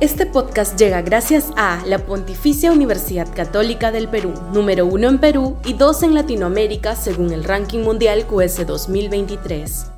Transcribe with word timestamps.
Este 0.00 0.24
podcast 0.24 0.78
llega 0.78 1.02
gracias 1.02 1.52
a 1.58 1.84
la 1.84 1.98
Pontificia 1.98 2.72
Universidad 2.72 3.28
Católica 3.34 3.92
del 3.92 4.08
Perú, 4.08 4.32
número 4.50 4.86
uno 4.86 5.10
en 5.10 5.18
Perú 5.18 5.58
y 5.62 5.74
dos 5.74 6.02
en 6.02 6.14
Latinoamérica 6.14 6.96
según 6.96 7.32
el 7.32 7.44
ranking 7.44 7.80
mundial 7.80 8.26
QS 8.26 8.66
2023. 8.66 9.92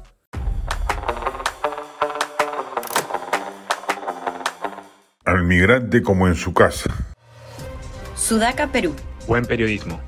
Al 5.24 5.44
migrante 5.44 6.02
como 6.02 6.26
en 6.26 6.34
su 6.34 6.52
casa. 6.52 6.90
Sudaca, 8.16 8.72
Perú. 8.72 8.96
Buen 9.28 9.44
periodismo. 9.44 10.00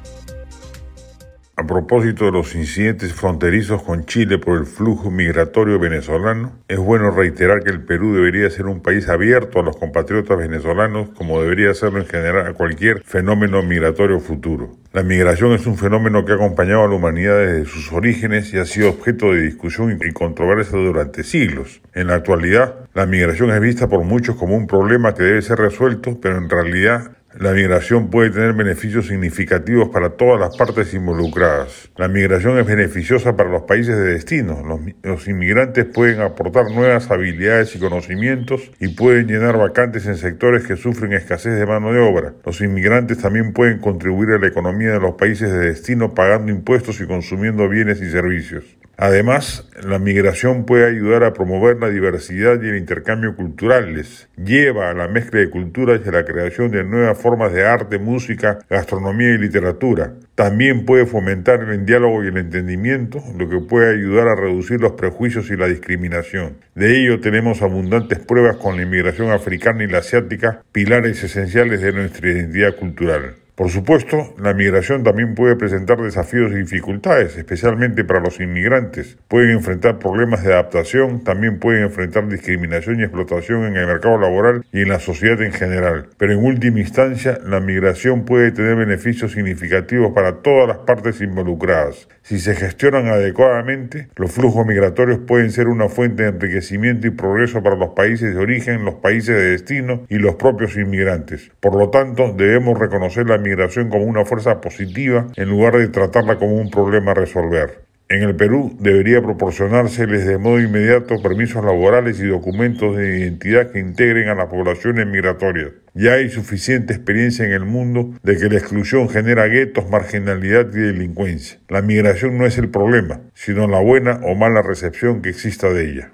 A 1.57 1.69
propósito 1.69 2.25
de 2.25 2.33
los 2.33 2.57
incidentes 2.57 3.13
fronterizos 3.13 3.81
con 3.85 4.07
Chile 4.07 4.39
por 4.39 4.59
el 4.59 4.67
flujo 4.67 5.13
migratorio 5.13 5.79
venezolano, 5.79 6.53
es 6.67 6.79
bueno 6.79 7.13
reiterar 7.13 7.63
que 7.63 7.71
el 7.71 7.85
Perú 7.85 8.13
debería 8.13 8.51
ser 8.51 8.67
un 8.67 8.83
país 8.83 9.09
abierto 9.09 9.61
a 9.61 9.63
los 9.63 9.77
compatriotas 9.77 10.37
venezolanos 10.37 11.11
como 11.11 11.41
debería 11.41 11.73
serlo 11.73 12.01
en 12.01 12.07
general 12.07 12.49
a 12.49 12.55
cualquier 12.55 13.05
fenómeno 13.05 13.63
migratorio 13.63 14.19
futuro. 14.19 14.77
La 14.93 15.05
migración 15.05 15.53
es 15.53 15.65
un 15.67 15.79
fenómeno 15.79 16.25
que 16.25 16.33
ha 16.33 16.35
acompañado 16.35 16.85
a 16.85 16.89
la 16.89 16.97
humanidad 16.97 17.39
desde 17.39 17.67
sus 17.67 17.93
orígenes 17.93 18.53
y 18.53 18.59
ha 18.59 18.65
sido 18.65 18.91
objeto 18.91 19.33
de 19.33 19.43
discusión 19.43 19.97
y 20.05 20.13
controversia 20.13 20.77
durante 20.77 21.23
siglos. 21.23 21.83
En 21.95 22.09
la 22.09 22.17
actualidad, 22.17 22.89
la 22.95 23.07
migración 23.07 23.51
es 23.51 23.61
vista 23.61 23.89
por 23.89 24.03
muchos 24.03 24.35
como 24.35 24.57
un 24.57 24.67
problema 24.67 25.15
que 25.15 25.23
debe 25.23 25.43
ser 25.43 25.59
resuelto, 25.59 26.19
pero 26.21 26.37
en 26.37 26.51
realidad 26.51 27.13
la 27.39 27.53
migración 27.53 28.11
puede 28.11 28.31
tener 28.31 28.53
beneficios 28.53 29.09
significativos 29.09 29.89
para 29.89 30.11
todas 30.11 30.39
las 30.39 30.57
partes 30.57 30.95
involucradas. 30.95 31.91
La 31.97 32.07
migración 32.07 32.59
es 32.59 32.67
beneficiosa 32.67 33.37
para 33.37 33.51
los 33.51 33.63
países 33.63 33.97
de 33.97 34.15
destino. 34.15 34.63
Los, 35.03 35.27
inmigrantes 35.27 35.85
pueden 35.87 36.21
aportar 36.21 36.71
nuevas 36.71 37.11
habilidades 37.11 37.75
y 37.75 37.81
conocimientos 37.81 38.71
y 38.79 38.89
pueden 38.89 39.27
llenar 39.27 39.59
vacantes 39.59 40.07
en 40.07 40.17
sectores 40.17 40.65
que 40.65 40.77
sufren 40.77 41.13
escasez 41.13 41.59
de 41.59 41.67
mano 41.67 41.93
de 41.93 42.01
obra. 42.01 42.35
Los 42.45 42.61
inmigrantes 42.61 43.19
también 43.19 43.53
pueden 43.53 43.81
contribuir 43.81 44.31
a 44.31 44.39
la 44.39 44.47
economía 44.47 44.93
de 44.93 45.01
los 45.01 45.15
países 45.15 45.51
de 45.51 45.59
destino 45.59 46.15
pagando 46.15 46.53
impuestos 46.53 47.01
y 47.01 47.07
consumiendo 47.07 47.69
bienes 47.69 48.01
y 48.01 48.11
servicios. 48.11 48.65
Además, 48.97 49.69
la 49.83 49.99
migración 49.99 50.67
puede 50.67 50.87
ayudar 50.87 51.25
a 51.25 51.33
promover 51.33 51.79
la 51.81 51.91
diversidad 51.91 52.63
y 52.63 52.69
el 52.69 52.77
intercambio 52.77 53.35
culturales, 53.35 54.29
lleva 54.37 54.91
a 54.91 54.95
la 54.95 55.09
mezcla 55.09 55.41
de 55.41 55.51
culturas 55.51 56.01
y 56.05 56.09
a 56.09 56.13
la 56.13 56.25
creación 56.25 56.71
de 56.71 56.85
nuevas 56.85 57.19
formas 57.19 57.53
de 57.53 57.67
arte, 57.67 57.99
música, 57.99 58.59
gastronomía 58.71 59.31
y 59.35 59.39
literatura. 59.39 60.15
También 60.37 60.85
puede 60.85 61.07
fomentar 61.07 61.63
el 61.63 61.85
diálogo 61.85 62.25
y 62.25 62.29
el 62.29 62.39
entendimiento, 62.39 63.23
lo 63.37 63.49
que 63.49 63.59
puede 63.59 63.95
ayudar 63.95 64.29
a 64.29 64.37
reducir 64.37 64.81
los 64.81 64.93
prejuicios 64.93 65.51
y 65.51 65.57
la 65.57 65.67
discriminación. 65.67 66.59
De 66.75 67.01
ello 67.01 67.21
tenemos 67.21 67.63
abundantes 67.63 68.21
pruebas 68.21 68.57
con 68.57 68.77
la 68.77 68.83
inmigración 68.83 69.31
africana 69.31 69.85
y 69.85 69.89
la 69.89 69.99
asiática, 69.99 70.63
pilares 70.73 71.23
esenciales 71.23 71.81
de 71.81 71.93
nuestra 71.93 72.31
identidad 72.31 72.77
cultural. 72.77 73.44
Por 73.55 73.71
supuesto, 73.71 74.35
la 74.43 74.53
migración 74.53 75.05
también 75.05 75.37
puede 75.37 75.55
presentar 75.55 76.03
desafíos 76.03 76.51
y 76.51 76.57
dificultades, 76.57 77.37
especialmente 77.37 78.03
para 78.03 78.19
los 78.19 78.41
inmigrantes. 78.41 79.17
Pueden 79.29 79.51
enfrentar 79.51 80.01
problemas 80.01 80.43
de 80.43 80.53
adaptación, 80.53 81.23
también 81.23 81.61
pueden 81.61 81.85
enfrentar 81.85 82.27
discriminación 82.27 82.99
y 82.99 83.05
explotación 83.05 83.65
en 83.65 83.77
el 83.77 83.87
mercado 83.87 84.19
laboral 84.19 84.65
y 84.73 84.83
en 84.83 84.89
la 84.89 84.99
sociedad 84.99 85.41
en 85.41 85.53
general. 85.53 86.09
Pero 86.17 86.33
en 86.33 86.45
última 86.45 86.81
instancia, 86.81 87.39
la 87.47 87.61
migración 87.61 88.25
puede 88.25 88.51
tener 88.51 88.75
beneficios 88.75 89.31
significativos 89.31 90.13
para 90.13 90.43
todas 90.43 90.67
las 90.67 90.79
partes 90.79 91.21
involucradas. 91.21 92.09
Si 92.23 92.41
se 92.41 92.57
gestionan 92.57 93.07
adecuadamente, 93.07 94.09
los 94.17 94.33
flujos 94.33 94.67
migratorios 94.67 95.21
pueden 95.29 95.53
ser 95.53 95.69
una 95.69 95.89
fuente 95.89 96.25
de 96.25 96.31
enriquecimiento 96.31 97.07
y 97.07 97.11
progreso 97.11 97.63
para 97.63 97.77
los 97.77 97.91
países 97.91 98.35
de 98.35 98.41
origen, 98.41 98.85
los 98.85 98.97
países 98.97 99.37
de 99.37 99.51
destino 99.51 100.07
y 100.09 100.17
los 100.17 100.35
propios 100.35 100.75
inmigrantes. 100.77 101.53
Por 101.61 101.77
lo 101.77 101.91
tanto, 101.91 102.35
debemos 102.37 102.79
reconocer 102.81 103.29
la 103.29 103.44
migración 103.45 103.91
como 103.91 104.05
una 104.05 104.25
fuerza 104.25 104.61
positiva 104.61 105.29
en 105.37 105.51
lugar 105.51 105.77
de 105.79 105.89
tratarla 105.89 106.39
como 106.39 106.57
un 106.57 106.71
problema 106.71 107.13
a 107.13 107.15
resolver. 107.15 107.85
En 108.11 108.23
el 108.23 108.37
Perú 108.37 108.77
debería 108.81 109.23
proporcionárseles 109.23 110.27
de 110.27 110.37
modo 110.37 110.61
inmediato 110.61 111.23
permisos 111.23 111.65
laborales 111.65 112.21
y 112.21 112.27
documentos 112.27 112.97
de 112.97 113.19
identidad 113.19 113.73
que 113.73 113.81
integren 113.81 114.29
a 114.29 114.35
las 114.35 114.49
poblaciones 114.49 115.07
migratorias. 115.07 115.73
Ya 115.95 116.15
hay 116.15 116.29
suficiente 116.29 116.93
experiencia 116.93 117.47
en 117.47 117.53
el 117.53 117.65
mundo 117.65 118.11
de 118.23 118.37
que 118.37 118.51
la 118.51 118.59
exclusión 118.59 119.09
genera 119.09 119.47
guetos, 119.47 119.89
marginalidad 119.89 120.69
y 120.75 120.81
delincuencia. 120.81 121.59
La 121.69 121.81
migración 121.81 122.37
no 122.37 122.45
es 122.45 122.59
el 122.59 122.69
problema, 122.69 123.21
sino 123.33 123.67
la 123.69 123.81
buena 123.81 124.21
o 124.23 124.35
mala 124.35 124.61
recepción 124.61 125.23
que 125.23 125.31
exista 125.31 125.73
de 125.73 125.91
ella. 125.91 126.14